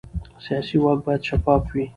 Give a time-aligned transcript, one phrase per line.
[0.45, 1.85] سیاسي واک باید شفاف وي